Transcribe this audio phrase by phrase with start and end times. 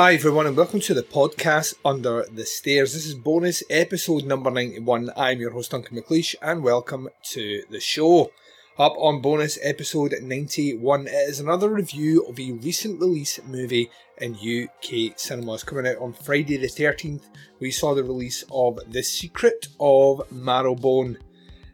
[0.00, 2.94] Hi everyone and welcome to the podcast Under the Stairs.
[2.94, 5.10] This is bonus episode number 91.
[5.14, 8.32] I'm your host Duncan McLeish and welcome to the show.
[8.78, 14.36] Up on bonus episode 91 it is another review of a recent release movie in
[14.36, 15.64] UK cinemas.
[15.64, 17.24] Coming out on Friday the 13th
[17.58, 21.18] we saw the release of The Secret of Marrowbone.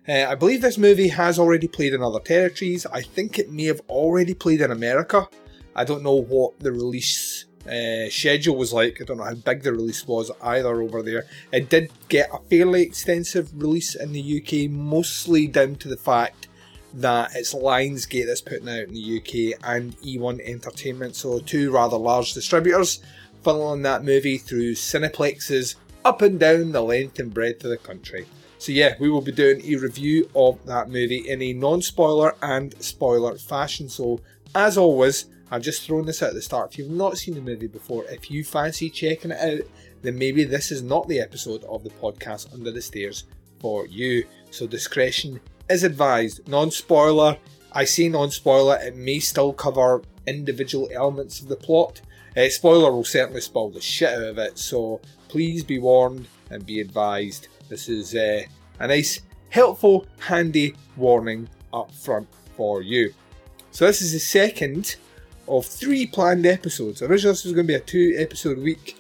[0.09, 2.87] Uh, I believe this movie has already played in other territories.
[2.87, 5.29] I think it may have already played in America.
[5.77, 9.01] I don't know what the release uh, schedule was like.
[9.01, 11.27] I don't know how big the release was either over there.
[11.53, 16.49] It did get a fairly extensive release in the UK, mostly down to the fact
[16.95, 21.97] that it's Lionsgate that's putting out in the UK and E1 Entertainment, so two rather
[21.97, 23.01] large distributors
[23.45, 28.27] funneling that movie through cineplexes up and down the length and breadth of the country.
[28.59, 32.75] So yeah, we will be doing a review of that movie in a non-spoiler and
[32.83, 33.89] spoiler fashion.
[33.89, 34.21] So
[34.55, 36.73] as always, I've just thrown this out at the start.
[36.73, 39.67] If you've not seen the movie before, if you fancy checking it out,
[40.03, 43.25] then maybe this is not the episode of the podcast Under the Stairs
[43.61, 44.27] for you.
[44.51, 46.49] So discretion is advised.
[46.49, 47.37] Non spoiler.
[47.73, 52.01] I say non spoiler, it may still cover individual elements of the plot.
[52.37, 56.67] Uh, spoiler will certainly spoil the shit out of it, so please be warned and
[56.67, 57.49] be advised.
[57.69, 58.43] This is uh,
[58.79, 59.21] a nice,
[59.51, 63.13] helpful, handy warning up front for you.
[63.71, 64.97] So, this is the second
[65.49, 67.03] of three planned episodes.
[67.03, 68.97] Originally, this was going to be a two episode week.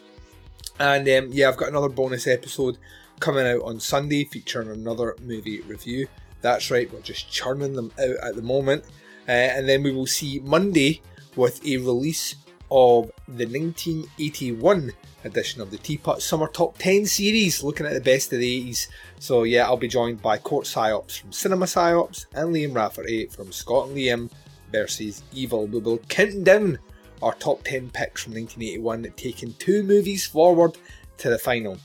[0.78, 2.78] And um, yeah, I've got another bonus episode
[3.20, 6.08] coming out on Sunday featuring another movie review.
[6.42, 8.84] That's right, we're just churning them out at the moment.
[9.28, 11.00] Uh, and then we will see Monday
[11.34, 12.36] with a release
[12.70, 14.92] of the 1981
[15.24, 18.88] edition of the Teapot Summer Top 10 series, looking at the best of the 80s.
[19.18, 23.52] So yeah, I'll be joined by Court Psyops from Cinema Psyops and Liam Rafferty from
[23.52, 24.30] Scott and Liam
[24.72, 25.66] versus Evil.
[25.66, 26.78] We will count down
[27.22, 30.76] our top 10 picks from 1981, taking two movies forward
[31.18, 31.78] to the final.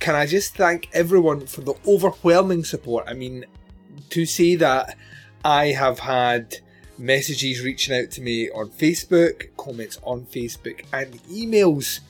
[0.00, 3.04] Can I just thank everyone for the overwhelming support?
[3.06, 3.44] I mean,
[4.10, 4.96] to say that
[5.44, 6.58] I have had
[6.98, 12.00] messages reaching out to me on Facebook, comments on Facebook, and emails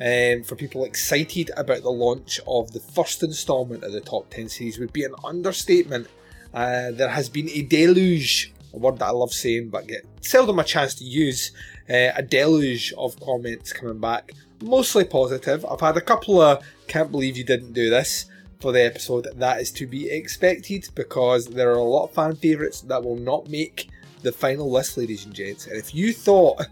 [0.00, 4.48] um, for people excited about the launch of the first instalment of the Top 10
[4.48, 6.08] series would be an understatement.
[6.54, 10.58] Uh, there has been a deluge a word that I love saying but get seldom
[10.58, 11.52] a chance to use.
[11.88, 14.30] Uh, a deluge of comments coming back,
[14.62, 15.66] mostly positive.
[15.66, 18.26] I've had a couple of can't believe you didn't do this
[18.60, 19.26] for the episode.
[19.34, 23.16] That is to be expected because there are a lot of fan favourites that will
[23.16, 23.88] not make
[24.22, 25.66] the final list, ladies and gents.
[25.66, 26.66] And if you thought,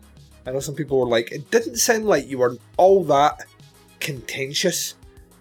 [0.47, 3.45] I know some people were like, it didn't sound like you were all that
[4.01, 4.95] contentious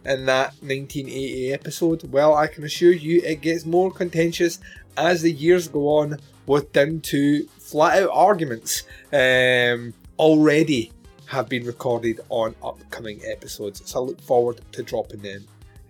[0.05, 2.11] in that 1980 episode.
[2.11, 4.59] Well, I can assure you it gets more contentious
[4.95, 6.17] as the years go on
[6.47, 10.91] with down to flat out arguments um, already
[11.27, 13.81] have been recorded on upcoming episodes.
[13.85, 15.45] So I look forward to dropping them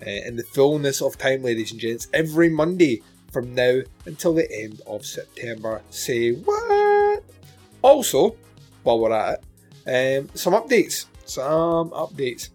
[0.06, 3.02] uh, in the fullness of time, ladies and gents, every Monday
[3.32, 5.82] from now until the end of September.
[5.90, 7.24] Say what?
[7.82, 8.36] Also,
[8.84, 9.40] while we're at
[9.86, 11.06] it, um, some updates.
[11.26, 12.50] Some updates.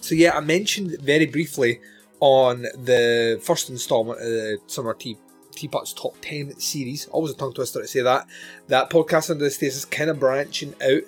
[0.00, 1.80] So yeah, I mentioned very briefly
[2.20, 5.16] on the first instalment of the Summer Tea
[5.58, 7.06] Teapot's Top 10 series.
[7.08, 8.26] Always a tongue twister to say that.
[8.68, 11.02] That podcast under the stairs is kind of branching out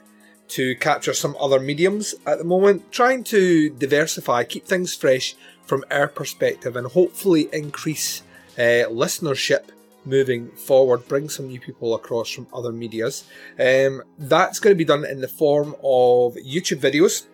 [0.49, 5.85] to capture some other mediums at the moment, trying to diversify, keep things fresh from
[5.93, 8.23] our perspective, and hopefully increase
[8.58, 9.70] uh, listenership
[10.05, 13.25] moving forward, bring some new people across from other medias.
[13.58, 17.26] Um, that's going to be done in the form of YouTube videos.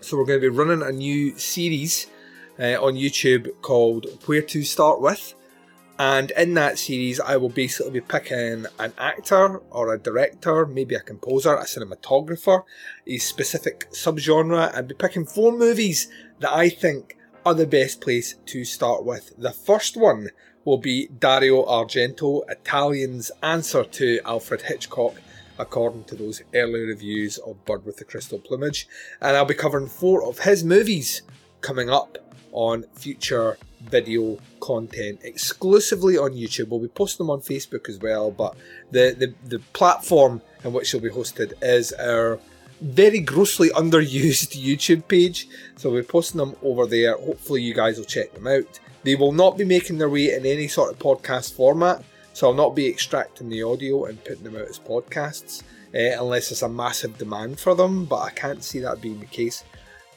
[0.00, 2.08] So we're going to be running a new series
[2.58, 5.34] uh, on YouTube called Where to Start With.
[5.98, 10.94] And in that series, I will basically be picking an actor or a director, maybe
[10.94, 12.64] a composer, a cinematographer,
[13.06, 16.08] a specific subgenre, and be picking four movies
[16.40, 17.16] that I think
[17.46, 19.32] are the best place to start with.
[19.38, 20.28] The first one
[20.66, 25.14] will be Dario Argento, Italian's answer to Alfred Hitchcock,
[25.58, 28.86] according to those early reviews of Bird with the Crystal Plumage.
[29.22, 31.22] And I'll be covering four of his movies
[31.62, 32.18] coming up
[32.56, 36.68] on future video content exclusively on YouTube.
[36.68, 38.56] We'll be posting them on Facebook as well, but
[38.90, 42.40] the, the, the platform in which they'll be hosted is our
[42.80, 45.48] very grossly underused YouTube page.
[45.76, 47.16] So we're posting them over there.
[47.16, 48.80] Hopefully, you guys will check them out.
[49.04, 52.54] They will not be making their way in any sort of podcast format, so I'll
[52.54, 55.62] not be extracting the audio and putting them out as podcasts
[55.94, 59.26] uh, unless there's a massive demand for them, but I can't see that being the
[59.26, 59.62] case.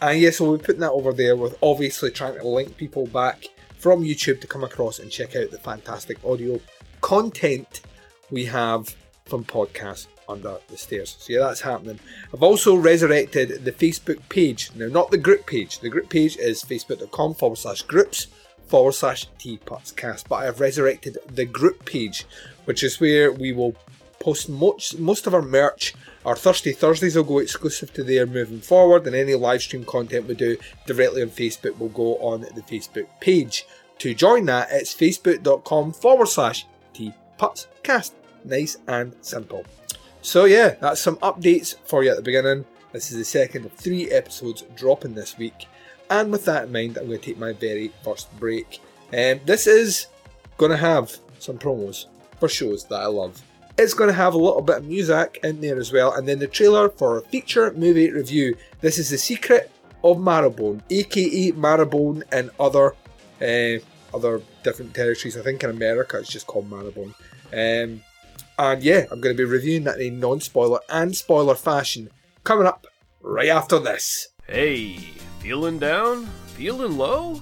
[0.01, 3.46] And yes, we'll be putting that over there with obviously trying to link people back
[3.78, 6.60] from YouTube to come across and check out the fantastic audio
[7.01, 7.81] content
[8.30, 11.18] we have from podcasts under the stairs.
[11.19, 12.00] So yeah, that's happening.
[12.34, 14.72] I've also resurrected the Facebook page.
[14.75, 15.80] Now, not the group page.
[15.80, 18.28] The group page is facebook.com forward slash groups
[18.68, 20.28] forward slash tputscast.
[20.30, 22.25] But I have resurrected the group page,
[22.66, 23.75] which is where we will
[24.19, 25.94] post most, most of our merch.
[26.29, 30.27] Our Thirsty Thursdays will go exclusive to there moving forward, and any live stream content
[30.27, 33.65] we do directly on Facebook will go on the Facebook page.
[33.97, 38.11] To join that, it's facebook.com forward slash tputscast.
[38.45, 39.65] Nice and simple.
[40.21, 42.63] So yeah, that's some updates for you at the beginning.
[42.91, 45.65] This is the second of three episodes dropping this week.
[46.11, 48.81] And with that in mind, I'm going to take my very first break.
[49.11, 50.05] Um, this is
[50.59, 52.05] going to have some promos
[52.39, 53.41] for shows that I love.
[53.81, 56.39] It's going to have a little bit of music in there as well, and then
[56.39, 58.57] the trailer for a feature movie review.
[58.81, 59.71] This is The Secret
[60.03, 62.93] of Marrowbone, aka Marrowbone in other
[63.41, 63.79] uh,
[64.13, 65.37] other different territories.
[65.37, 67.13] I think in America it's just called Marrowbone.
[67.53, 68.03] Um,
[68.57, 72.09] and yeah, I'm going to be reviewing that in non spoiler and spoiler fashion
[72.43, 72.85] coming up
[73.21, 74.27] right after this.
[74.45, 74.97] Hey,
[75.39, 76.25] feeling down?
[76.47, 77.41] Feeling low?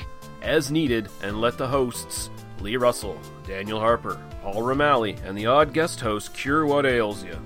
[0.41, 5.71] As needed, and let the hosts, Lee Russell, Daniel Harper, Paul Romali, and the odd
[5.71, 7.39] guest host cure what ails you.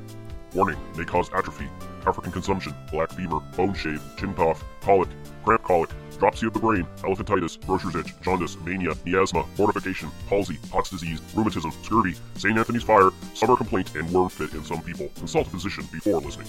[0.53, 1.67] Warning may cause atrophy,
[2.07, 5.09] African consumption, black fever, bone shave, chin cough, colic,
[5.43, 10.89] cramp colic, dropsy of the brain, elephantitis, grocer's itch, jaundice, mania, miasma, mortification, palsy, Pott's
[10.89, 12.57] disease, rheumatism, scurvy, St.
[12.57, 15.09] Anthony's fire, summer complaint, and worm fit in some people.
[15.15, 16.47] Consult a physician before listening.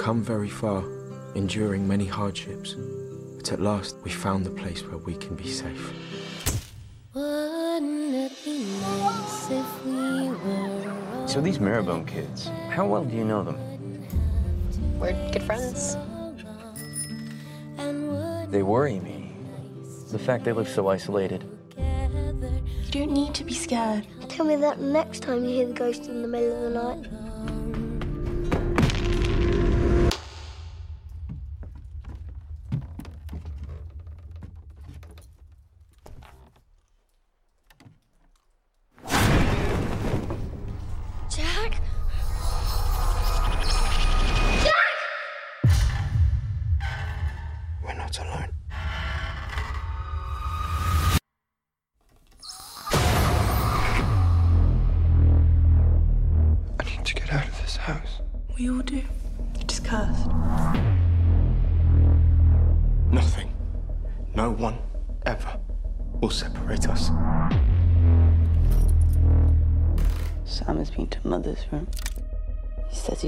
[0.00, 0.82] Come very far,
[1.34, 2.74] enduring many hardships,
[3.36, 5.92] but at last we found the place where we can be safe.
[7.12, 7.20] Be
[8.80, 9.50] nice
[9.84, 13.58] we So these Marrowbone kids, how well do you know them?
[14.98, 15.98] We're good friends.
[18.50, 19.34] They worry me.
[20.10, 21.44] The fact they live so isolated.
[21.76, 24.06] You don't need to be scared.
[24.30, 27.19] Tell me that next time you hear the ghost in the middle of the night.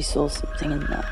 [0.02, 1.04] He saw something in there.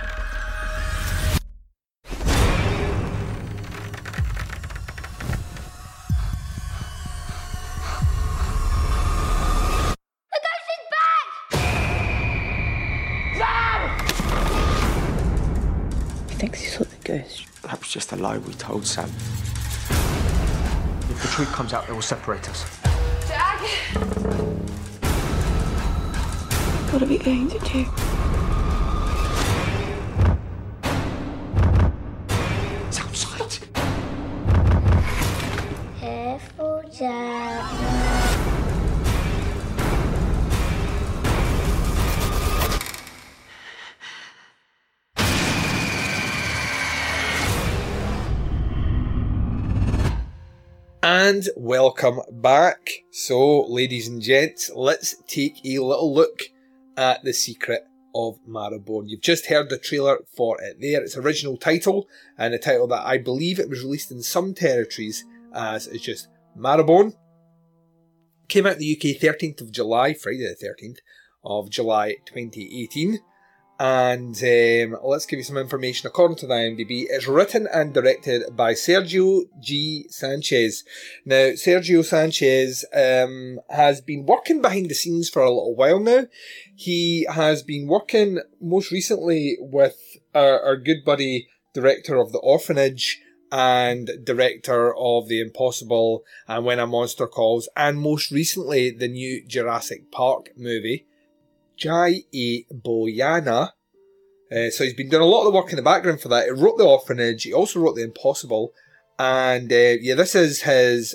[10.26, 11.26] The ghost is back!
[16.30, 17.47] He thinks he saw the ghost.
[17.62, 19.09] That was just a lie we told Sam.
[21.09, 22.64] If the truth comes out, it will separate us.
[23.28, 23.61] Jack!
[26.90, 27.87] What are we going to do?
[51.40, 52.90] And welcome back.
[53.11, 56.42] So, ladies and gents, let's take a little look
[56.99, 59.09] at The Secret of Marrowbone.
[59.09, 61.02] You've just heard the trailer for it there.
[61.02, 62.06] Its original title,
[62.37, 66.28] and a title that I believe it was released in some territories as is just
[66.59, 67.14] Marrowbone.
[68.49, 70.99] Came out in the UK 13th of July, Friday the 13th
[71.42, 73.18] of July 2018.
[73.81, 76.07] And um, let's give you some information.
[76.07, 80.05] According to the IMDb, it's written and directed by Sergio G.
[80.11, 80.85] Sanchez.
[81.25, 86.27] Now, Sergio Sanchez um, has been working behind the scenes for a little while now.
[86.77, 89.97] He has been working most recently with
[90.35, 93.19] our, our good buddy, director of The Orphanage
[93.51, 99.43] and director of The Impossible and When a Monster Calls, and most recently the new
[99.49, 101.07] Jurassic Park movie.
[101.81, 102.65] Jai E.
[102.73, 103.71] Boyana.
[104.53, 106.45] Uh, so he's been doing a lot of the work in the background for that.
[106.45, 108.73] He wrote The Orphanage, he also wrote The Impossible,
[109.19, 111.15] and uh, yeah, this is his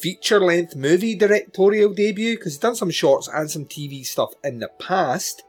[0.00, 4.58] feature length movie directorial debut because he's done some shorts and some TV stuff in
[4.58, 5.42] the past.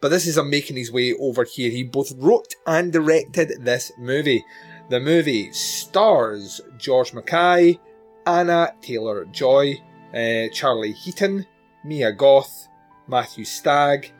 [0.00, 1.70] But this is him making his way over here.
[1.70, 4.44] He both wrote and directed this movie.
[4.90, 7.80] The movie stars George Mackay,
[8.26, 9.80] Anya Taylor Joy,
[10.14, 11.46] uh, Charlie Heaton,
[11.84, 12.68] Mia Goth,
[13.08, 14.10] Matthew Stagg,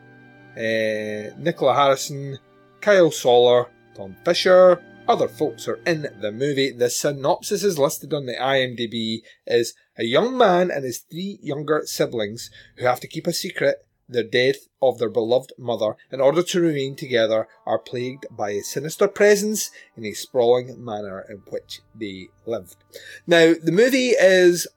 [0.55, 2.37] uh, Nicola Harrison,
[2.81, 4.81] Kyle Soller, Tom Fisher.
[5.07, 6.71] Other folks are in the movie.
[6.71, 11.83] The synopsis is listed on the IMDb is a young man and his three younger
[11.85, 16.43] siblings who have to keep a secret the death of their beloved mother in order
[16.43, 21.81] to remain together are plagued by a sinister presence in a sprawling manor in which
[21.93, 22.77] they lived.
[23.25, 24.67] Now, the movie is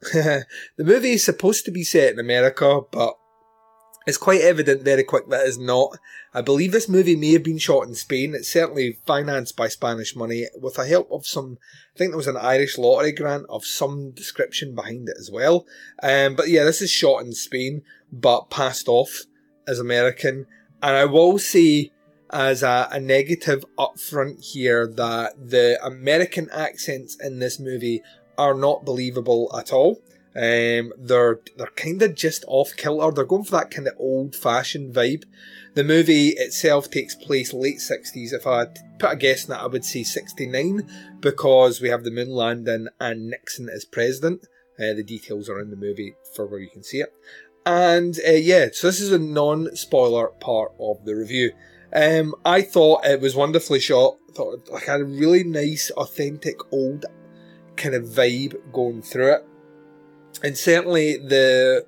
[0.12, 0.44] the
[0.78, 3.18] movie is supposed to be set in America, but
[4.08, 5.98] it's quite evident very quick that it's not.
[6.34, 8.34] I believe this movie may have been shot in Spain.
[8.34, 11.58] It's certainly financed by Spanish money with the help of some,
[11.94, 15.66] I think there was an Irish lottery grant of some description behind it as well.
[16.02, 19.24] Um, but yeah, this is shot in Spain, but passed off
[19.66, 20.46] as American.
[20.82, 21.90] And I will say,
[22.30, 28.02] as a, a negative up front here, that the American accents in this movie
[28.36, 30.00] are not believable at all.
[30.36, 33.14] Um, they're they're kind of just off kilter.
[33.14, 35.24] They're going for that kind of old fashioned vibe.
[35.74, 38.32] The movie itself takes place late sixties.
[38.32, 38.66] If I
[38.98, 40.88] put a guess on that, I would say sixty nine
[41.20, 44.46] because we have the moon landing and Nixon as president.
[44.78, 47.12] Uh, the details are in the movie for where you can see it.
[47.66, 51.52] And uh, yeah, so this is a non spoiler part of the review.
[51.92, 54.18] Um, I thought it was wonderfully shot.
[54.28, 57.06] I thought like had a really nice, authentic, old
[57.76, 59.44] kind of vibe going through it
[60.42, 61.86] and certainly the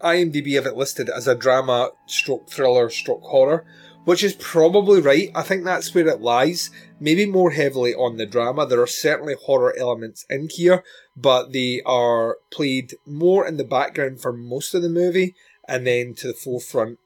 [0.00, 3.64] IMDb have it listed as a drama, stroke thriller, stroke horror,
[4.04, 5.30] which is probably right.
[5.34, 6.70] I think that's where it lies.
[7.00, 8.66] Maybe more heavily on the drama.
[8.66, 10.84] There are certainly horror elements in here,
[11.16, 15.34] but they are played more in the background for most of the movie
[15.68, 16.98] and then to the forefront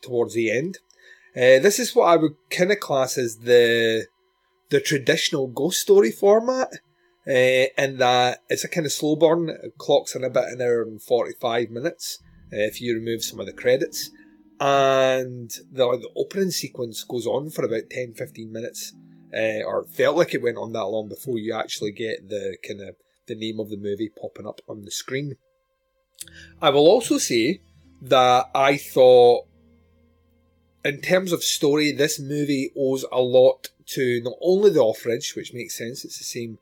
[0.00, 0.78] towards the end.
[1.36, 4.06] Uh, this is what I would kind of class as the
[4.70, 6.68] the traditional ghost story format,
[7.28, 9.50] uh, in that it's a kind of slow burn.
[9.50, 12.20] It clocks in about an hour and forty five minutes
[12.52, 14.10] uh, if you remove some of the credits,
[14.60, 18.94] and the, the opening sequence goes on for about 10-15 minutes,
[19.36, 22.80] uh, or felt like it went on that long before you actually get the kind
[22.80, 25.36] of the name of the movie popping up on the screen.
[26.60, 27.60] I will also say
[28.02, 29.44] that I thought
[30.84, 35.52] in terms of story, this movie owes a lot to not only the Orphanage, which
[35.52, 36.58] makes sense, it's the same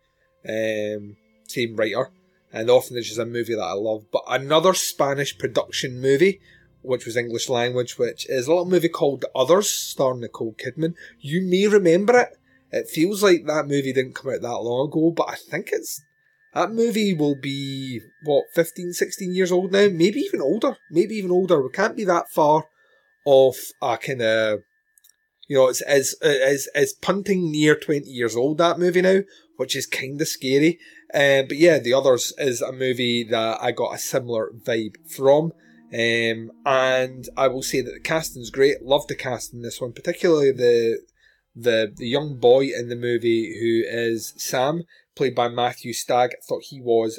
[0.48, 2.10] um, same writer,
[2.52, 6.40] and the Orphanage is a movie that I love, but another Spanish production movie,
[6.82, 10.94] which was English language, which is a little movie called The Others, starring Nicole Kidman.
[11.20, 12.38] You may remember it.
[12.72, 16.02] It feels like that movie didn't come out that long ago, but I think it's
[16.54, 19.88] that movie will be what 15 16 years old now?
[19.92, 20.76] Maybe even older.
[20.90, 21.62] Maybe even older.
[21.62, 22.64] We can't be that far
[23.26, 24.60] off a kind of
[25.48, 29.20] you know it's as as as punting near 20 years old that movie now
[29.56, 30.78] which is kind of scary
[31.14, 35.52] um, but yeah the others is a movie that i got a similar vibe from
[35.92, 39.92] um, and i will say that the casting's great love the cast in this one
[39.92, 41.00] particularly the
[41.54, 44.84] the the young boy in the movie who is sam
[45.16, 46.30] played by Matthew Stagg.
[46.32, 47.18] I thought he was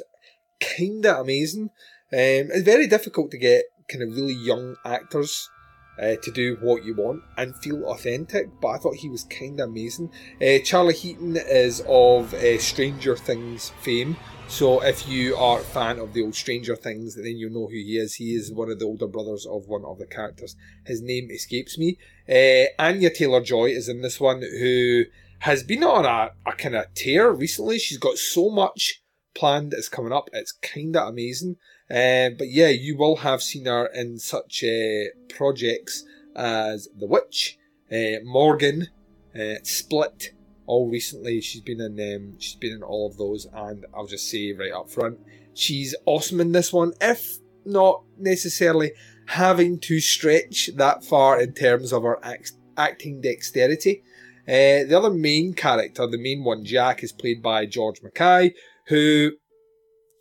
[0.60, 1.70] kind of amazing.
[2.10, 5.50] Um, it's very difficult to get kind of really young actors
[6.00, 9.60] uh, to do what you want and feel authentic, but I thought he was kind
[9.60, 10.10] of amazing.
[10.40, 14.16] Uh, Charlie Heaton is of uh, Stranger Things fame,
[14.48, 17.74] so if you are a fan of the old Stranger Things, then you know who
[17.74, 18.14] he is.
[18.14, 20.56] He is one of the older brothers of one of the characters.
[20.86, 21.98] His name escapes me.
[22.28, 25.04] Uh, Anya Taylor Joy is in this one, who
[25.40, 27.78] has been on a, a kind of tear recently.
[27.78, 29.02] She's got so much
[29.34, 30.30] planned that's coming up.
[30.32, 31.56] It's kind of amazing.
[31.90, 36.04] Uh, but yeah, you will have seen her in such uh, projects
[36.36, 37.58] as The Witch,
[37.90, 38.88] uh, Morgan,
[39.34, 40.32] uh, Split.
[40.66, 44.30] All recently, she's been in um, she's been in all of those, and I'll just
[44.30, 45.18] say right up front,
[45.54, 46.92] she's awesome in this one.
[47.00, 48.92] If not necessarily
[49.26, 54.02] having to stretch that far in terms of her act- acting dexterity.
[54.46, 58.54] Uh, the other main character, the main one, Jack, is played by George Mackay,
[58.86, 59.32] who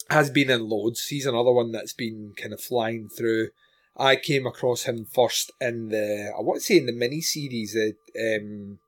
[0.10, 1.08] has been in loads.
[1.08, 3.50] He's another one that's been kind of flying through.
[3.96, 7.74] I came across him first in the, I want to say in the mini series,
[7.74, 8.80] the, um,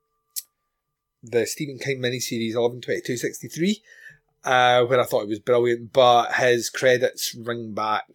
[1.22, 3.80] the Stephen King mini series 11.22.63,
[4.44, 8.06] uh, where I thought it was brilliant, but his credits ring back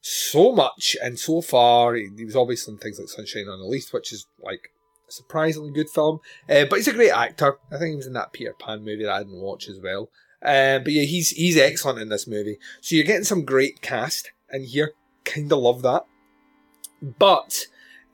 [0.00, 1.94] so much and so far.
[1.94, 4.70] He, he was obviously in things like Sunshine on the Leith, which is like
[5.08, 6.20] a surprisingly good film.
[6.48, 7.58] Uh, but he's a great actor.
[7.70, 10.08] I think he was in that Peter Pan movie that I didn't watch as well.
[10.46, 12.58] Um, but yeah, he's he's excellent in this movie.
[12.80, 14.92] So you're getting some great cast in here.
[15.24, 16.06] Kind of love that.
[17.02, 17.66] But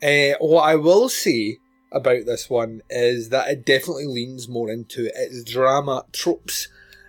[0.03, 1.59] uh, what I will say
[1.93, 6.69] about this one is that it definitely leans more into its drama tropes.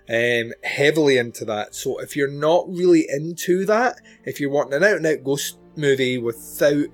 [0.10, 1.74] Um, heavily into that.
[1.74, 5.58] So if you're not really into that, if you're wanting an out and out ghost
[5.78, 6.90] movie without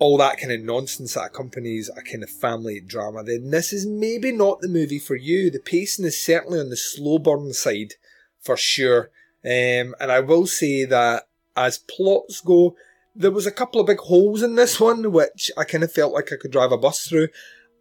[0.00, 3.86] all that kind of nonsense that accompanies a kind of family drama, then this is
[3.86, 5.50] maybe not the movie for you.
[5.50, 7.94] The pacing is certainly on the slow burn side
[8.40, 9.10] for sure.
[9.44, 12.74] Um, and I will say that as plots go,
[13.14, 16.14] there was a couple of big holes in this one, which I kind of felt
[16.14, 17.28] like I could drive a bus through.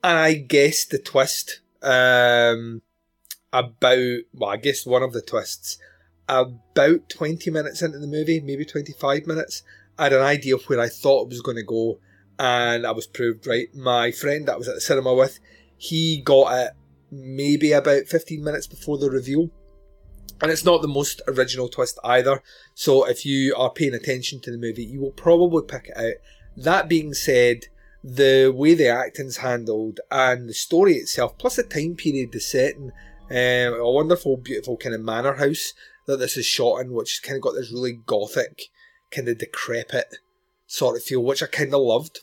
[0.03, 2.82] And I guessed the twist um,
[3.53, 5.77] about, well, I guess one of the twists
[6.29, 9.63] about 20 minutes into the movie, maybe 25 minutes.
[9.97, 11.99] I had an idea of where I thought it was going to go
[12.39, 13.67] and I was proved right.
[13.75, 15.39] My friend that I was at the cinema with,
[15.78, 16.71] he got it
[17.12, 19.49] maybe about 15 minutes before the reveal.
[20.41, 22.41] And it's not the most original twist either.
[22.73, 26.13] So if you are paying attention to the movie, you will probably pick it out.
[26.56, 27.65] That being said,
[28.02, 32.91] the way the acting's handled and the story itself, plus the time period, the setting,
[33.30, 35.73] um, a wonderful, beautiful kind of manor house
[36.06, 38.63] that this is shot in, which kind of got this really gothic,
[39.12, 40.15] kind of decrepit
[40.67, 42.21] sort of feel, which I kind of loved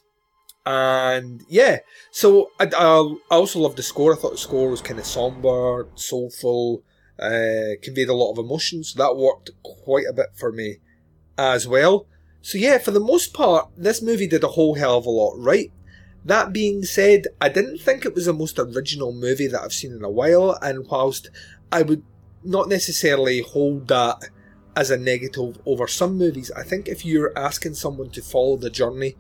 [0.67, 1.79] and yeah,
[2.11, 4.13] so I, I, also loved the score.
[4.13, 6.83] I thought the score was kind of somber, soulful,
[7.21, 10.79] uh, conveyed a lot of emotion, so that worked quite a bit for me
[11.39, 12.07] as well.
[12.43, 15.35] So yeah, for the most part, this movie did a whole hell of a lot
[15.39, 15.71] right.
[16.25, 19.93] That being said, I didn't think it was the most original movie that I've seen
[19.93, 21.31] in a while, and whilst
[21.71, 22.03] I would
[22.43, 24.31] not necessarily hold that
[24.75, 28.69] as a negative over some movies, I think if you're asking someone to follow the
[28.69, 29.15] journey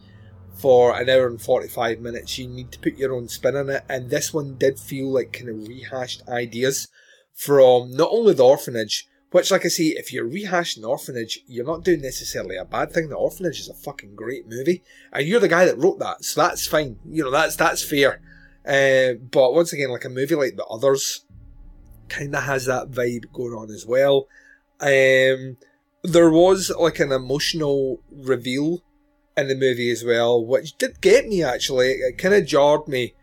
[0.56, 2.38] for an hour and 45 minutes.
[2.38, 3.84] You need to put your own spin on it.
[3.88, 6.88] And this one did feel like kind of rehashed ideas
[7.34, 11.66] from not only The Orphanage, which, like I say, if you're rehashing The Orphanage, you're
[11.66, 13.08] not doing necessarily a bad thing.
[13.08, 14.82] The Orphanage is a fucking great movie.
[15.12, 16.98] And you're the guy that wrote that, so that's fine.
[17.04, 18.20] You know, that's, that's fair.
[18.66, 21.24] Uh, but once again, like a movie like The Others
[22.08, 24.26] kind of has that vibe going on as well.
[24.80, 25.56] Um,
[26.02, 28.82] there was like an emotional reveal
[29.36, 31.92] in the movie as well, which did get me actually.
[31.92, 33.14] It kind of jarred me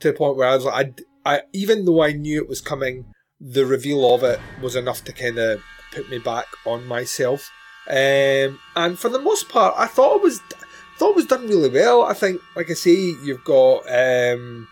[0.00, 2.60] to the point where I was like, I, I, even though I knew it was
[2.60, 3.06] coming,
[3.40, 7.50] the reveal of it was enough to kind of put me back on myself.
[7.88, 10.40] Um, and for the most part, I thought it was
[10.96, 12.02] thought it was done really well.
[12.02, 14.68] I think, like I say, you've got um,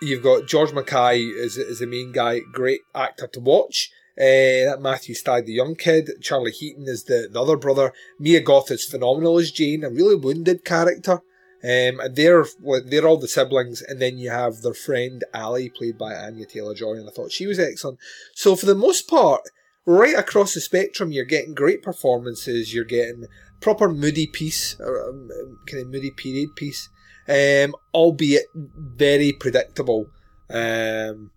[0.00, 3.90] you've got George Mackay as, as the main guy, great actor to watch.
[4.18, 7.92] Uh, that Matthew Stagg, the young kid, Charlie Heaton is the, the other brother.
[8.18, 11.22] Mia Goth is phenomenal as Jane, a really wounded character.
[11.64, 12.44] Um, and they're
[12.86, 16.74] they're all the siblings, and then you have their friend Ali, played by Anya Taylor
[16.74, 18.00] Joy, and I thought she was excellent.
[18.34, 19.42] So for the most part,
[19.86, 22.74] right across the spectrum, you're getting great performances.
[22.74, 23.26] You're getting
[23.60, 25.30] proper moody piece, or um,
[25.68, 26.88] kind of moody period piece,
[27.28, 30.08] um, albeit very predictable.
[30.50, 31.30] Um,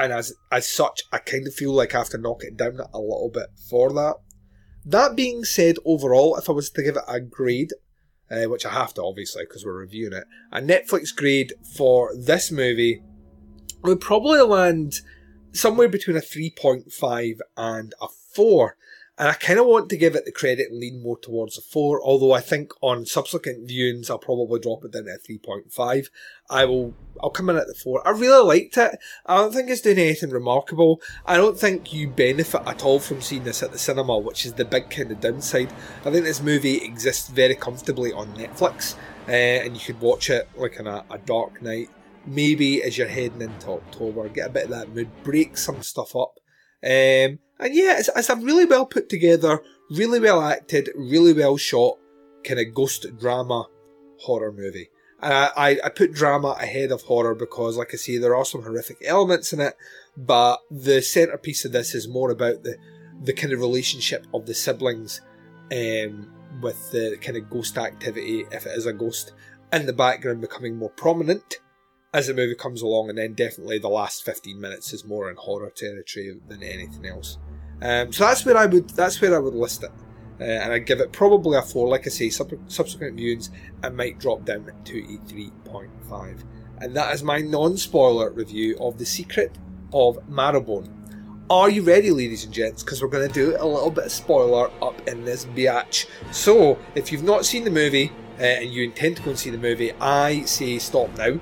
[0.00, 2.80] and as as such, I kind of feel like I have to knock it down
[2.80, 4.16] a little bit for that.
[4.84, 7.72] That being said, overall, if I was to give it a grade,
[8.30, 12.50] uh, which I have to obviously because we're reviewing it, a Netflix grade for this
[12.50, 13.02] movie
[13.82, 15.00] would probably land
[15.52, 18.76] somewhere between a 3.5 and a 4.
[19.20, 21.60] And I kind of want to give it the credit and lean more towards a
[21.60, 26.06] 4, although I think on subsequent viewings I'll probably drop it down to a 3.5.
[26.48, 28.08] I will, I'll come in at the 4.
[28.08, 28.98] I really liked it.
[29.26, 31.02] I don't think it's doing anything remarkable.
[31.26, 34.54] I don't think you benefit at all from seeing this at the cinema, which is
[34.54, 35.70] the big kind of downside.
[36.06, 38.94] I think this movie exists very comfortably on Netflix,
[39.28, 41.90] uh, and you could watch it like on a, a dark night.
[42.24, 46.16] Maybe as you're heading into October, get a bit of that mood, break some stuff
[46.16, 46.38] up.
[46.82, 51.56] Um, and yeah, it's, it's a really well put together, really well acted, really well
[51.56, 51.98] shot,
[52.44, 53.66] kind of ghost drama
[54.20, 54.88] horror movie.
[55.22, 58.44] And I, I, I put drama ahead of horror because, like I say, there are
[58.44, 59.74] some horrific elements in it,
[60.16, 62.76] but the centerpiece of this is more about the,
[63.22, 65.20] the kind of relationship of the siblings
[65.70, 69.32] um, with the kind of ghost activity, if it is a ghost,
[69.72, 71.58] in the background becoming more prominent
[72.12, 75.36] as the movie comes along, and then definitely the last 15 minutes is more in
[75.36, 77.38] horror territory than anything else.
[77.82, 79.90] Um, so that's where I would that's where I would list it,
[80.40, 81.88] uh, and I'd give it probably a four.
[81.88, 83.48] Like I say, sub- subsequent viewings
[83.82, 86.44] it might drop down to a three point five,
[86.78, 89.56] and that is my non-spoiler review of the Secret
[89.92, 90.96] of Marrowbone.
[91.48, 92.84] Are you ready, ladies and gents?
[92.84, 96.06] Because we're going to do a little bit of spoiler up in this biatch.
[96.30, 99.50] So, if you've not seen the movie uh, and you intend to go and see
[99.50, 101.40] the movie, I say stop now,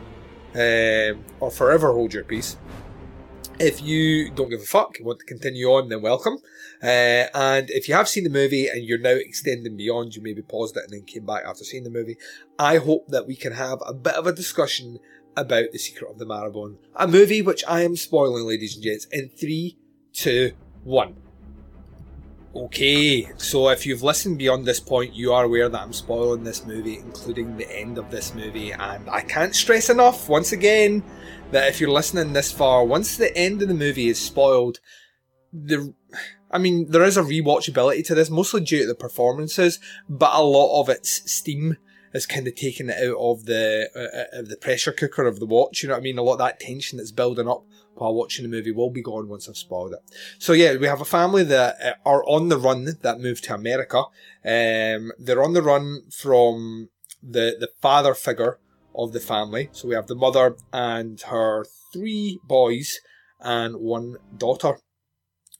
[0.55, 2.57] um, or forever hold your peace.
[3.61, 6.39] If you don't give a fuck and want to continue on, then welcome.
[6.81, 10.43] Uh, and if you have seen the movie and you're now extending beyond, you maybe
[10.43, 12.17] paused it and then came back after seeing the movie.
[12.57, 15.01] I hope that we can have a bit of a discussion
[15.37, 16.77] about The Secret of the Marrowbone.
[16.95, 19.77] A movie which I am spoiling, ladies and gents, in three,
[20.13, 20.53] two,
[20.85, 21.17] one.
[22.59, 26.67] Okay, so if you've listened beyond this point, you are aware that I'm spoiling this
[26.67, 31.05] movie, including the end of this movie, and I can't stress enough, once again,
[31.53, 34.81] that if you're listening this far, once the end of the movie is spoiled,
[35.53, 35.95] the
[36.51, 40.43] I mean, there is a rewatchability to this, mostly due to the performances, but a
[40.43, 41.77] lot of its steam
[42.13, 45.83] is kind of taken out of the uh, of the pressure cooker of the watch.
[45.83, 46.19] You know what I mean?
[46.19, 47.65] A lot of that tension that's building up
[47.99, 50.01] while watching the movie will be gone once I've spoiled it.
[50.39, 53.55] So yeah, we have a family that uh, are on the run that moved to
[53.55, 53.99] America.
[54.45, 56.89] Um, they're on the run from
[57.23, 58.59] the the father figure
[58.95, 59.69] of the family.
[59.73, 63.01] So we have the mother and her three boys
[63.41, 64.79] and one daughter.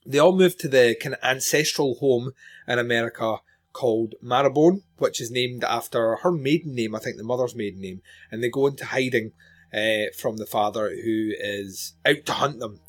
[0.05, 2.31] They all moved to the kind of ancestral home
[2.67, 3.37] in America
[3.73, 8.01] called Marrowbone, which is named after her maiden name, I think the mother's maiden name,
[8.31, 9.31] and they go into hiding
[9.73, 12.79] uh, from the father who is out to hunt them.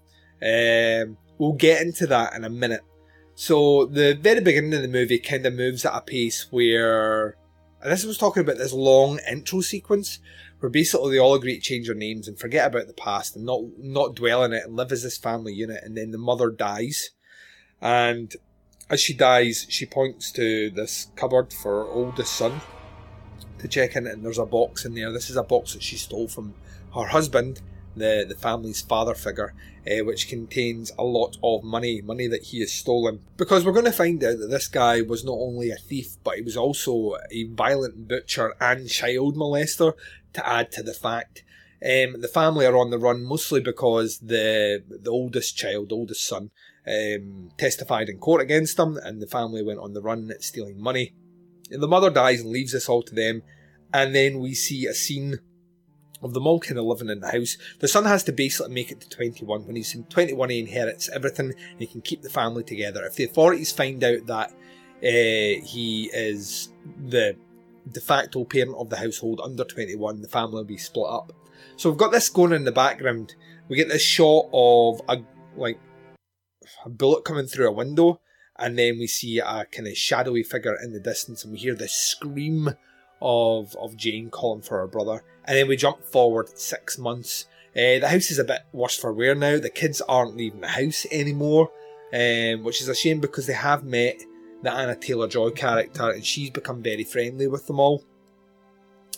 [0.42, 2.82] Um, we'll get into that in a minute.
[3.34, 7.36] So the very beginning of the movie kind of moves at a pace where,
[7.82, 10.18] and this was talking about this long intro sequence
[10.58, 13.46] where basically they all agree to change their names and forget about the past and
[13.46, 15.82] not not dwell in it and live as this family unit.
[15.82, 17.10] And then the mother dies,
[17.80, 18.34] and
[18.90, 22.60] as she dies, she points to this cupboard for her oldest son
[23.58, 25.12] to check in, and there's a box in there.
[25.12, 26.54] This is a box that she stole from
[26.94, 27.60] her husband
[27.96, 29.54] the, the family's father figure,
[29.86, 33.20] uh, which contains a lot of money, money that he has stolen.
[33.36, 36.36] Because we're going to find out that this guy was not only a thief, but
[36.36, 39.94] he was also a violent butcher and child molester,
[40.32, 41.44] to add to the fact.
[41.82, 46.50] Um, the family are on the run mostly because the the oldest child, oldest son,
[46.86, 51.14] um, testified in court against them, and the family went on the run stealing money.
[51.70, 53.42] And the mother dies and leaves this all to them,
[53.92, 55.40] and then we see a scene
[56.22, 57.56] of the of living in the house.
[57.78, 59.66] The son has to basically make it to 21.
[59.66, 63.04] When he's in 21, he inherits everything and he can keep the family together.
[63.04, 64.50] If the authorities find out that
[65.02, 66.70] uh, he is
[67.06, 67.36] the
[67.90, 71.32] de facto parent of the household under 21, the family will be split up.
[71.76, 73.34] So we've got this going in the background.
[73.68, 75.22] We get this shot of a
[75.56, 75.80] like
[76.84, 78.20] a bullet coming through a window,
[78.58, 81.74] and then we see a kind of shadowy figure in the distance, and we hear
[81.74, 82.74] this scream
[83.20, 87.46] of of Jane calling for her brother, and then we jump forward six months.
[87.76, 89.58] Uh, the house is a bit worse for wear now.
[89.58, 91.70] The kids aren't leaving the house anymore,
[92.12, 94.22] um, which is a shame because they have met
[94.62, 98.04] the Anya Taylor Joy character, and she's become very friendly with them all.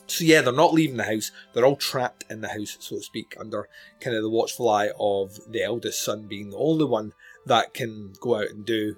[0.07, 1.31] So yeah, they're not leaving the house.
[1.53, 3.69] They're all trapped in the house, so to speak, under
[4.01, 7.13] kind of the watchful eye of the eldest son being the only one
[7.47, 8.97] that can go out and do,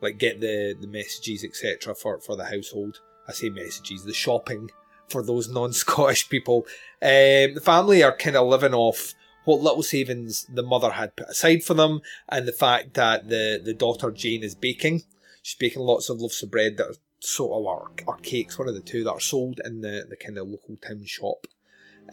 [0.00, 1.94] like, get the the messages etc.
[1.94, 3.00] for for the household.
[3.28, 4.70] I say messages, the shopping
[5.08, 6.66] for those non-Scottish people.
[7.02, 11.28] Um, the family are kind of living off what little savings the mother had put
[11.28, 15.02] aside for them, and the fact that the the daughter Jane is baking.
[15.42, 18.68] She's baking lots of loaves of bread that are sort of or, or cakes, one
[18.68, 21.46] of the two that are sold in the, the kind of local town shop.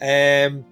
[0.00, 0.64] Um,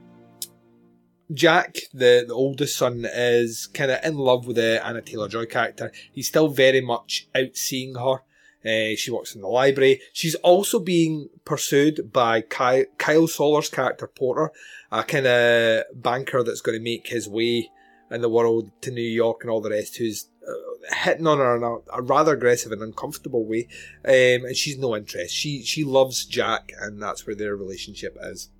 [1.32, 5.46] Jack, the, the oldest son, is kind of in love with the Anya Taylor Joy
[5.46, 5.90] character.
[6.12, 8.22] He's still very much out seeing her.
[8.64, 10.00] Uh, she works in the library.
[10.12, 14.52] She's also being pursued by Kyle, Kyle character Porter,
[14.90, 17.70] a kind of banker that's going to make his way
[18.10, 21.56] in the world to New York and all the rest, who's uh, hitting on her
[21.56, 23.68] in a, a, rather aggressive and uncomfortable way.
[24.04, 25.34] Um, and she's no interest.
[25.34, 28.50] She she loves Jack, and that's where their relationship is.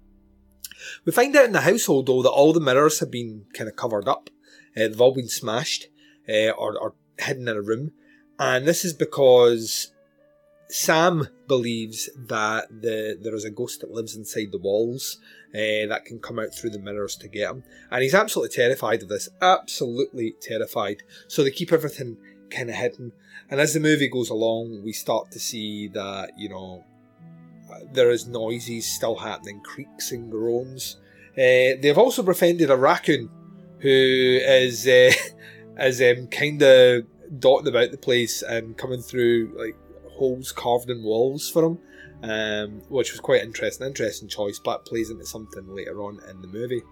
[1.05, 3.77] We find out in the household though that all the mirrors have been kind of
[3.77, 4.31] covered up.
[4.77, 5.88] Uh, they've all been smashed
[6.29, 7.93] uh, or, or hidden in a room,
[8.38, 9.92] and this is because
[10.73, 15.19] Sam believes that the there is a ghost that lives inside the walls
[15.51, 19.03] uh, that can come out through the mirrors to get him, and he's absolutely terrified
[19.03, 19.29] of this.
[19.43, 21.03] Absolutely terrified.
[21.29, 22.17] So they keep everything
[22.51, 23.13] kind of hidden.
[23.51, 26.85] And as the movie goes along, we start to see that you know
[27.93, 30.97] there is noises still happening, creaks and groans.
[31.33, 33.29] Uh, they've also befriended a raccoon
[33.81, 33.91] who
[34.43, 35.13] is uh,
[35.81, 37.05] is um, kind of
[37.39, 39.77] dotting about the place and coming through like
[40.23, 41.79] holes carved in walls for him,
[42.23, 43.87] um, which was quite interesting.
[43.87, 46.83] Interesting choice, but plays into something later on in the movie.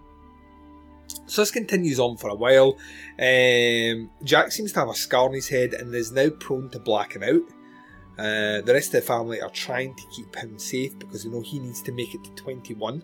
[1.27, 2.77] So this continues on for a while.
[3.17, 6.79] Um, Jack seems to have a scar on his head and is now prone to
[6.79, 7.41] blacking out.
[8.19, 11.41] Uh, the rest of the family are trying to keep him safe because they know
[11.41, 13.03] he needs to make it to 21.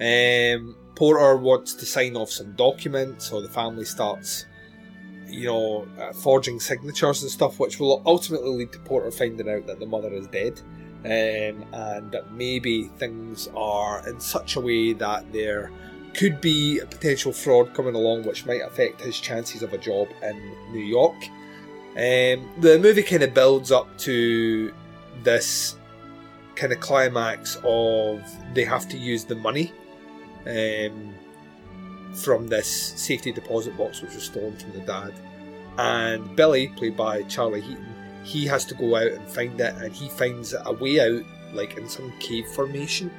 [0.00, 4.46] Um, Porter wants to sign off some documents, so the family starts
[5.28, 9.66] you know, uh, forging signatures and stuff, which will ultimately lead to Porter finding out
[9.66, 10.60] that the mother is dead,
[11.04, 15.70] um, and that maybe things are in such a way that there
[16.14, 20.08] could be a potential fraud coming along, which might affect his chances of a job
[20.22, 21.16] in New York.
[21.90, 24.72] Um, the movie kind of builds up to
[25.22, 25.76] this
[26.54, 28.22] kind of climax of
[28.54, 29.72] they have to use the money.
[30.46, 31.14] Um,
[32.16, 35.12] from this safety deposit box which was stolen from the dad.
[35.78, 39.92] And Billy, played by Charlie Heaton, he has to go out and find it, and
[39.92, 43.10] he finds a way out, like in some cave formation,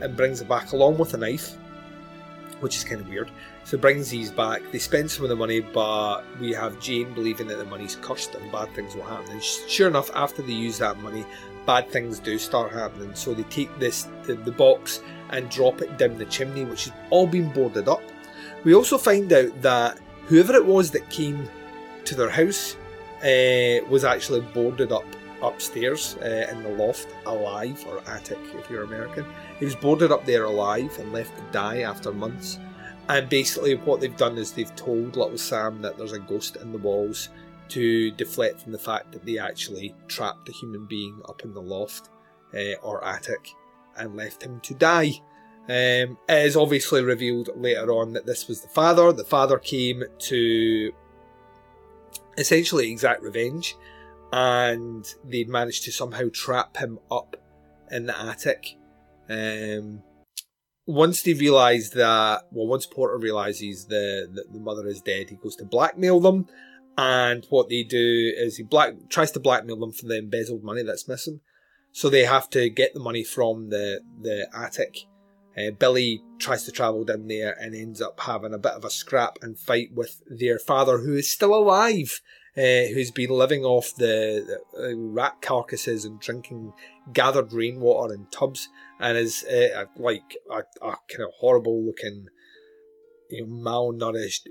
[0.00, 1.56] and brings it back along with a knife,
[2.60, 3.30] which is kind of weird.
[3.64, 4.62] So brings these back.
[4.70, 8.34] They spend some of the money, but we have Jane believing that the money's cursed
[8.34, 9.30] and bad things will happen.
[9.30, 11.24] And sure enough, after they use that money,
[11.66, 13.14] bad things do start happening.
[13.14, 16.94] So they take this the, the box and drop it down the chimney, which has
[17.10, 18.02] all been boarded up.
[18.64, 21.48] We also find out that whoever it was that came
[22.04, 22.76] to their house
[23.22, 25.04] uh, was actually boarded up
[25.42, 29.26] upstairs uh, in the loft alive, or attic if you're American.
[29.58, 32.58] He was boarded up there alive and left to die after months.
[33.08, 36.70] And basically, what they've done is they've told little Sam that there's a ghost in
[36.70, 37.30] the walls
[37.70, 41.60] to deflect from the fact that they actually trapped a human being up in the
[41.60, 42.10] loft
[42.54, 43.48] uh, or attic
[43.96, 45.12] and left him to die.
[45.68, 49.12] Um, it is obviously revealed later on that this was the father.
[49.12, 50.92] The father came to
[52.36, 53.76] essentially exact revenge,
[54.32, 57.36] and they'd managed to somehow trap him up
[57.90, 58.76] in the attic.
[59.28, 60.02] Um,
[60.86, 65.36] once they realise that, well, once Porter realises the, the the mother is dead, he
[65.36, 66.48] goes to blackmail them,
[66.98, 70.82] and what they do is he black tries to blackmail them for the embezzled money
[70.82, 71.40] that's missing.
[71.92, 75.06] So they have to get the money from the the attic.
[75.56, 78.90] Uh, Billy tries to travel down there and ends up having a bit of a
[78.90, 82.20] scrap and fight with their father, who is still alive,
[82.56, 86.72] uh, who's been living off the, the uh, rat carcasses and drinking
[87.12, 92.26] gathered rainwater in tubs, and is uh, like a, a kind of horrible looking,
[93.30, 94.46] you know, malnourished,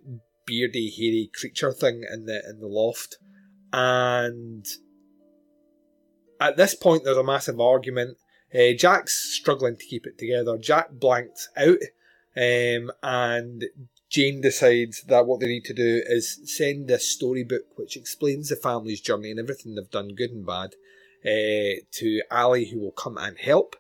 [0.45, 3.17] beardy, hairy creature thing in the in the loft,
[3.73, 4.67] and
[6.39, 8.17] at this point, there's a massive argument.
[8.53, 10.57] Uh, Jack's struggling to keep it together.
[10.57, 11.77] Jack blanks out,
[12.35, 13.65] um, and
[14.09, 18.57] Jane decides that what they need to do is send this storybook which explains the
[18.57, 20.75] family's journey and everything they've done, good and bad,
[21.25, 23.77] uh, to Ali, who will come and help.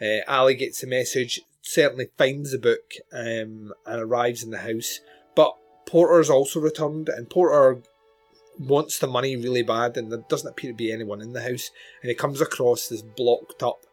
[0.00, 5.00] Uh, Ali gets the message, certainly finds the book, um, and arrives in the house.
[5.34, 5.54] But
[5.86, 7.82] Porter's also returned, and Porter
[8.58, 11.70] wants the money really bad, and there doesn't appear to be anyone in the house.
[12.02, 13.84] And he comes across this blocked up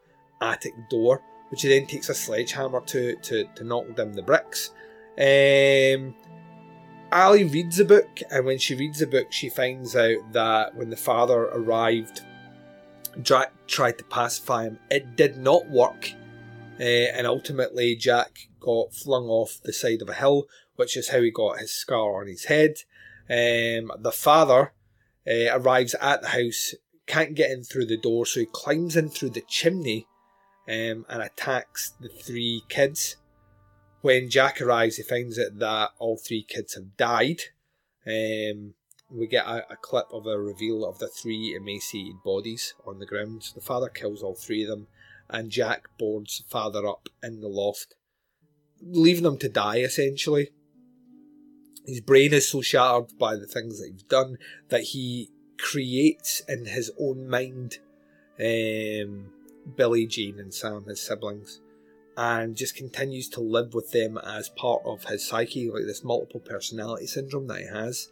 [0.42, 4.72] attic door, which he then takes a sledgehammer to to, to knock down the bricks.
[5.18, 6.16] Um,
[7.12, 10.90] Ali reads the book, and when she reads the book, she finds out that when
[10.90, 12.22] the father arrived,
[13.22, 14.80] Jack tried to pacify him.
[14.92, 16.12] It did not work,
[16.80, 21.22] uh, and ultimately Jack got flung off the side of a hill, which is how
[21.22, 22.80] he got his scar on his head.
[23.30, 24.74] Um, the father
[25.28, 26.74] uh, arrives at the house,
[27.08, 30.08] can't get in through the door, so he climbs in through the chimney
[30.68, 33.18] um, and attacks the three kids.
[34.02, 37.42] When Jack arrives, he finds out that all three kids have died.
[38.06, 38.76] Um,
[39.10, 43.06] we get a, a, clip of a reveal of the three emaciated bodies on the
[43.06, 43.50] ground.
[43.56, 44.88] The father kills all three of them,
[45.30, 47.96] and Jack boards father up in the loft,
[48.82, 50.52] leaving them to die essentially
[51.86, 54.38] his brain is so shattered by the things that he's done
[54.70, 57.78] that he creates in his own mind
[58.40, 59.32] um,
[59.76, 61.62] Billy, Jean, and Sam, his siblings,
[62.18, 66.40] and just continues to live with them as part of his psyche, like this multiple
[66.40, 68.10] personality syndrome that he has.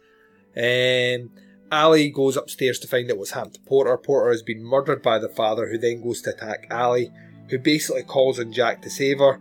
[0.56, 1.30] Um,
[1.72, 3.96] Ali goes upstairs to find out what's happened to Porter.
[3.96, 7.10] Porter has been murdered by the father, who then goes to attack Ali,
[7.48, 9.40] who basically calls on Jack to save her.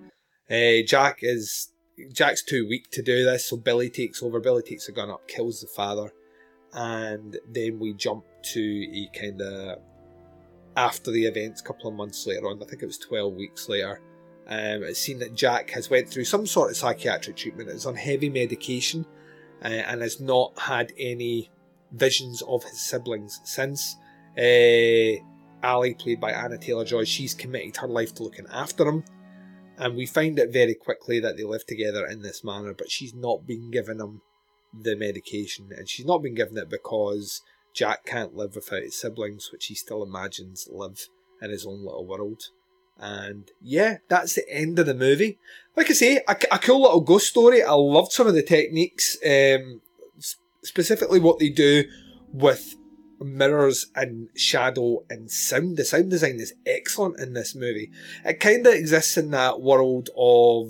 [0.50, 1.70] Uh, Jack is
[2.12, 4.40] Jack's too weak to do this, so Billy takes over.
[4.40, 6.12] Billy takes a gun up, kills the father,
[6.74, 9.80] and then we jump to a kind of
[10.76, 12.62] after the events, a couple of months later on.
[12.62, 14.02] I think it was twelve weeks later.
[14.48, 17.70] Um, it's seen that Jack has went through some sort of psychiatric treatment.
[17.70, 19.06] Is on heavy medication,
[19.64, 21.50] uh, and has not had any
[21.92, 23.98] visions of his siblings since.
[24.38, 25.24] Uh,
[25.66, 29.04] Ali, played by Anya Taylor Joy, she's committed her life to looking after him
[29.78, 33.14] and we find it very quickly that they live together in this manner, but she's
[33.14, 34.22] not been given him
[34.74, 37.42] the medication, and she's not been given it because
[37.74, 41.08] Jack can't live without his siblings, which he still imagines live
[41.42, 42.44] in his own little world.
[43.00, 45.40] And yeah, that's the end of the movie.
[45.76, 47.64] Like I say, a, a cool little ghost story.
[47.64, 49.82] I loved some of the techniques, um,
[50.64, 51.86] specifically what they do
[52.32, 52.76] with
[53.20, 55.78] mirrors and shadow and sound.
[55.78, 57.92] The sound design is excellent in this movie.
[58.24, 60.70] It kind of exists in that world of,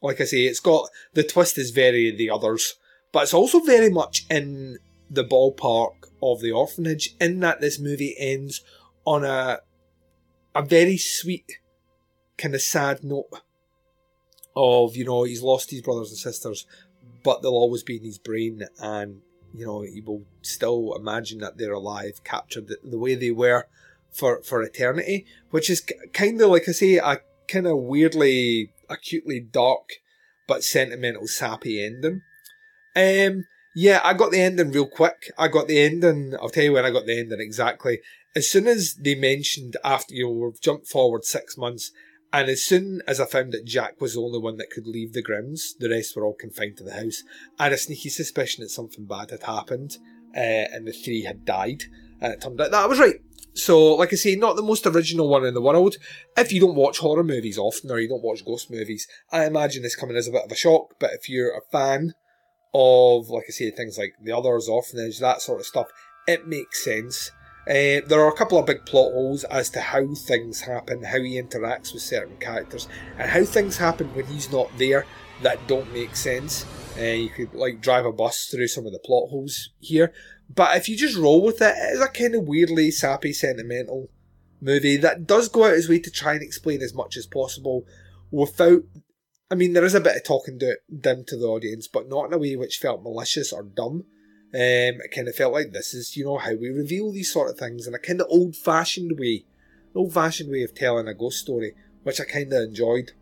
[0.00, 2.74] like I say, it's got the twist is very the others,
[3.12, 4.78] but it's also very much in
[5.12, 7.14] the ballpark of the orphanage.
[7.20, 8.62] In that this movie ends
[9.04, 9.60] on a
[10.54, 11.58] a very sweet,
[12.36, 13.30] kind of sad note
[14.54, 16.66] of you know he's lost his brothers and sisters,
[17.22, 19.22] but they'll always be in his brain and
[19.54, 23.66] you know, he will still imagine that they're alive, captured the, the way they were
[24.10, 29.40] for, for eternity, which is kind of, like I say, a kind of weirdly, acutely
[29.40, 29.90] dark,
[30.46, 32.22] but sentimental, sappy ending.
[32.96, 33.44] Um,
[33.74, 35.30] yeah, I got the ending real quick.
[35.38, 38.00] I got the ending, I'll tell you when I got the ending exactly.
[38.34, 41.90] As soon as they mentioned after, you know, jumped forward six months,
[42.32, 45.12] and as soon as I found that Jack was the only one that could leave
[45.12, 47.22] the grounds, the rest were all confined to the house.
[47.58, 49.98] I had a sneaky suspicion that something bad had happened,
[50.34, 51.84] uh, and the three had died.
[52.22, 53.20] And it turned out that I was right.
[53.54, 55.96] So, like I say, not the most original one in the world.
[56.38, 59.82] If you don't watch horror movies often, or you don't watch ghost movies, I imagine
[59.82, 60.94] this coming as a bit of a shock.
[60.98, 62.14] But if you're a fan
[62.74, 65.88] of, like I say, things like The Others, Orphanage, that sort of stuff,
[66.26, 67.30] it makes sense.
[67.68, 71.20] Uh, there are a couple of big plot holes as to how things happen, how
[71.20, 75.06] he interacts with certain characters, and how things happen when he's not there
[75.42, 76.66] that don't make sense.
[76.98, 80.12] Uh, you could like drive a bus through some of the plot holes here,
[80.54, 84.10] but if you just roll with it, it is a kind of weirdly sappy, sentimental
[84.60, 87.84] movie that does go out his way to try and explain as much as possible
[88.30, 88.82] without
[89.52, 92.32] I mean, there is a bit of talking down to the audience, but not in
[92.32, 94.06] a way which felt malicious or dumb.
[94.54, 97.50] Um, it kind of felt like this is, you know, how we reveal these sort
[97.50, 99.44] of things in a kind of old fashioned way.
[99.92, 103.12] An old fashioned way of telling a ghost story, which I kind of enjoyed.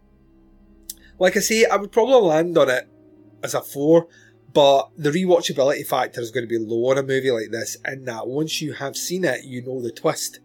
[1.19, 2.89] Like I say, I would probably land on it
[3.43, 4.07] as a 4,
[4.55, 8.05] but the rewatchability factor is going to be low on a movie like this, in
[8.05, 10.39] that once you have seen it, you know the twist.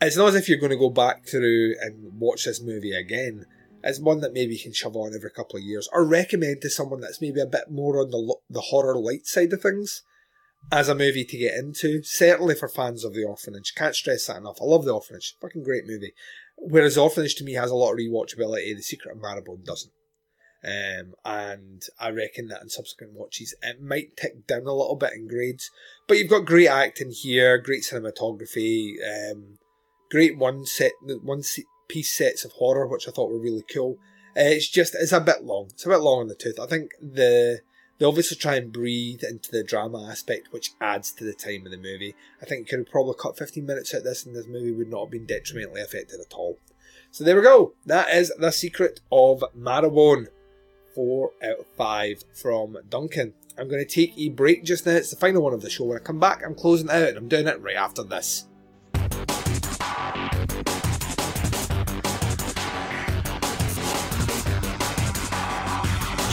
[0.00, 3.44] It's not as if you're going to go back through and watch this movie again.
[3.86, 6.70] It's one that maybe you can shove on every couple of years, or recommend to
[6.70, 10.02] someone that's maybe a bit more on the the horror light side of things
[10.72, 12.02] as a movie to get into.
[12.02, 13.74] Certainly for fans of The Orphanage.
[13.74, 14.56] Can't stress that enough.
[14.60, 15.36] I love The Orphanage.
[15.40, 16.14] Fucking great movie.
[16.56, 19.92] Whereas Orphanage to me has a lot of rewatchability, The Secret of Marrowbone doesn't.
[20.66, 25.12] Um, and I reckon that in subsequent watches it might tick down a little bit
[25.12, 25.70] in grades.
[26.08, 29.58] But you've got great acting here, great cinematography, um,
[30.10, 31.42] great one set, one
[31.88, 33.98] piece sets of horror, which I thought were really cool.
[34.36, 35.66] Uh, it's just it's a bit long.
[35.72, 36.58] It's a bit long in the tooth.
[36.58, 37.60] I think the
[37.98, 41.70] they obviously try and breathe into the drama aspect, which adds to the time of
[41.70, 42.14] the movie.
[42.42, 44.72] I think you could have probably cut 15 minutes out of this, and this movie
[44.72, 46.58] would not have been detrimentally affected at all.
[47.12, 47.74] So there we go.
[47.86, 50.26] That is the secret of Marrowbone.
[50.96, 53.34] 4 out of 5 from Duncan.
[53.58, 54.92] I'm going to take a break just now.
[54.92, 55.84] It's the final one of the show.
[55.84, 58.46] When I come back, I'm closing out and I'm doing it right after this.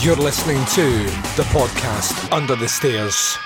[0.02, 1.04] You're listening to
[1.36, 3.38] the podcast Under the Stairs.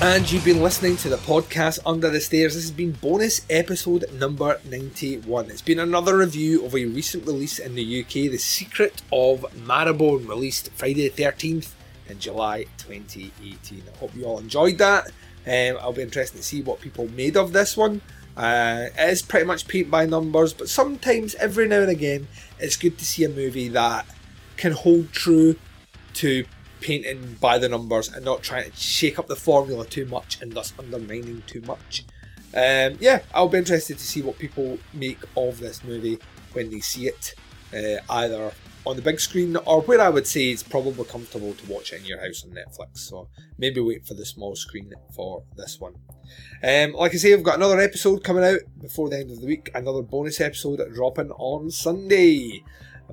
[0.00, 2.54] And you've been listening to the podcast Under the Stairs.
[2.54, 5.50] This has been bonus episode number 91.
[5.50, 10.28] It's been another review of a recent release in the UK, The Secret of Marrowbone,
[10.28, 11.72] released Friday the 13th
[12.08, 13.82] in July 2018.
[13.92, 15.08] I hope you all enjoyed that.
[15.44, 18.00] Um, I'll be interested to see what people made of this one.
[18.40, 22.26] Uh, it is pretty much paint by numbers, but sometimes, every now and again,
[22.58, 24.06] it's good to see a movie that
[24.56, 25.56] can hold true
[26.14, 26.46] to
[26.80, 30.52] painting by the numbers and not trying to shake up the formula too much and
[30.52, 32.02] thus undermining too much.
[32.54, 36.18] Um, yeah, I'll be interested to see what people make of this movie
[36.54, 37.34] when they see it,
[37.74, 38.52] uh, either
[38.86, 42.00] on the big screen or where I would say it's probably comfortable to watch it
[42.00, 42.98] in your house on Netflix.
[42.98, 43.28] So
[43.58, 45.94] maybe wait for the small screen for this one.
[46.62, 49.46] Um, like I say, I've got another episode coming out before the end of the
[49.46, 52.62] week, another bonus episode dropping on Sunday.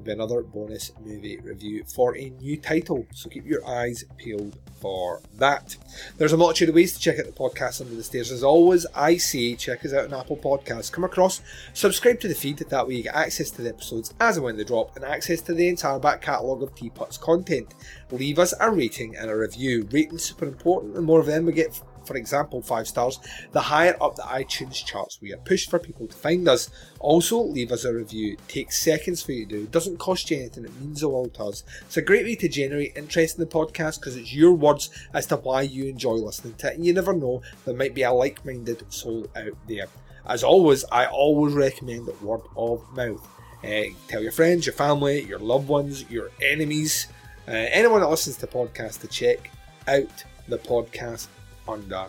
[0.03, 5.21] Be another bonus movie review for a new title, so keep your eyes peeled for
[5.37, 5.75] that.
[6.17, 8.31] There's a multitude of ways to check out the podcast under the stairs.
[8.31, 10.91] As always, I say check us out on Apple Podcasts.
[10.91, 11.41] Come across,
[11.73, 14.57] subscribe to the feed, that way you get access to the episodes as and when
[14.57, 17.73] they drop, and access to the entire back catalogue of Teapot's content.
[18.11, 19.87] Leave us a rating and a review.
[19.91, 23.19] Rating's super important, the more of them we get for example, five stars,
[23.51, 26.69] the higher up the iTunes charts we are pushed for people to find us.
[26.99, 28.33] Also, leave us a review.
[28.33, 29.63] It takes seconds for you to do.
[29.63, 30.65] It doesn't cost you anything.
[30.65, 31.63] It means the world to us.
[31.81, 35.27] It's a great way to generate interest in the podcast because it's your words as
[35.27, 36.75] to why you enjoy listening to it.
[36.75, 39.87] And you never know, there might be a like-minded soul out there.
[40.25, 43.25] As always, I always recommend word of mouth.
[43.63, 47.07] Uh, tell your friends, your family, your loved ones, your enemies,
[47.47, 49.49] uh, anyone that listens to the podcast to check
[49.87, 51.27] out the podcast
[51.67, 52.07] under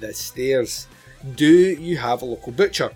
[0.00, 0.86] the stairs.
[1.34, 2.92] Do you have a local butcher?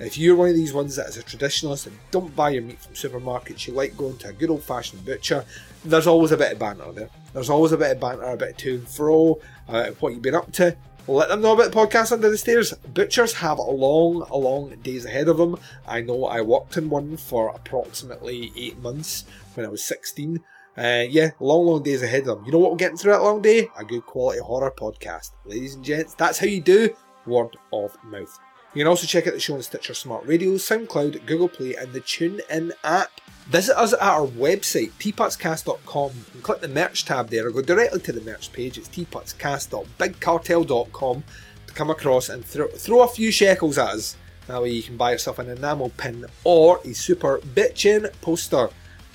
[0.00, 2.80] If you're one of these ones that is a traditionalist and don't buy your meat
[2.80, 5.44] from supermarkets, you like going to a good old fashioned butcher,
[5.84, 7.10] there's always a bit of banter there.
[7.32, 10.22] There's always a bit of banter, a bit of to and fro, uh, what you've
[10.22, 10.76] been up to.
[11.08, 12.72] Let them know about the podcast under the stairs.
[12.72, 15.56] Butchers have a long, long days ahead of them.
[15.86, 19.24] I know I worked in one for approximately eight months
[19.54, 20.40] when I was 16.
[20.76, 22.44] Uh, yeah, long, long days ahead of them.
[22.46, 23.68] You know what will get through that long day?
[23.78, 25.32] A good quality horror podcast.
[25.44, 26.94] Ladies and gents, that's how you do
[27.26, 28.38] word of mouth.
[28.74, 31.92] You can also check out the show on Stitcher Smart Radio, SoundCloud, Google Play, and
[31.92, 33.10] the TuneIn app.
[33.48, 38.00] Visit us at our website, teapotscast.com, and click the merch tab there, or go directly
[38.00, 38.78] to the merch page.
[38.78, 41.24] It's teapotscast.bigcartel.com
[41.66, 44.16] to come across and throw, throw a few shekels at us.
[44.46, 48.70] That way you can buy yourself an enamel pin or a super bitchin' poster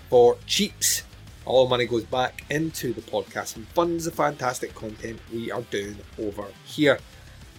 [0.10, 1.02] for cheaps
[1.48, 5.98] all money goes back into the podcast and funds the fantastic content we are doing
[6.20, 7.00] over here.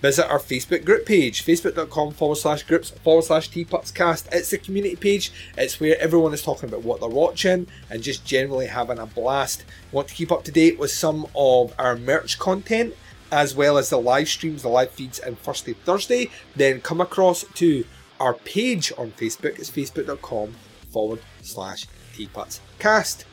[0.01, 4.29] Visit our Facebook group page, facebook.com forward slash groups forward slash teapotscast.
[4.31, 5.33] It's the community page.
[5.57, 9.65] It's where everyone is talking about what they're watching and just generally having a blast.
[9.91, 12.95] Want to keep up to date with some of our merch content
[13.33, 17.01] as well as the live streams, the live feeds, and First Day Thursday, then come
[17.01, 17.85] across to
[18.21, 19.59] our page on Facebook.
[19.59, 20.55] It's facebook.com
[20.91, 23.25] forward slash teapotscast.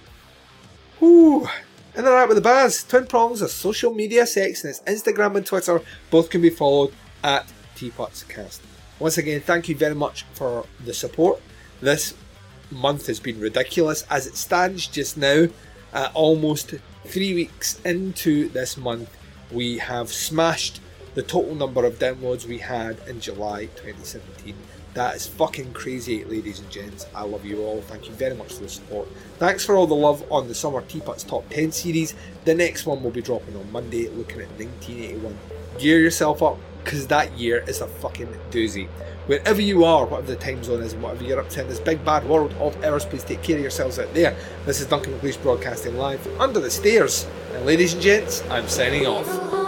[1.95, 2.83] And they're out with the baz.
[2.83, 5.81] Twin Prongs are social media it's Instagram and Twitter.
[6.09, 6.93] Both can be followed
[7.23, 8.59] at Teapotscast.
[8.99, 11.41] Once again, thank you very much for the support.
[11.81, 12.13] This
[12.71, 15.47] month has been ridiculous as it stands just now.
[15.93, 16.73] Uh, almost
[17.05, 19.09] three weeks into this month,
[19.51, 20.81] we have smashed
[21.13, 24.55] the total number of downloads we had in July 2017.
[24.95, 27.05] That is fucking crazy, ladies and gents.
[27.13, 27.81] I love you all.
[27.81, 29.09] Thank you very much for the support.
[29.39, 32.15] Thanks for all the love on the Summer Teapots Top 10 series.
[32.45, 35.37] The next one will be dropping on Monday, looking at 1981.
[35.79, 38.87] Gear yourself up, because that year is a fucking doozy.
[39.25, 41.81] Wherever you are, whatever the time zone is, and whatever you're up to in this
[41.81, 44.33] big bad world of ours, please take care of yourselves out there.
[44.65, 47.27] This is Duncan McLeish broadcasting live under the stairs.
[47.53, 49.64] And ladies and gents, I'm signing off.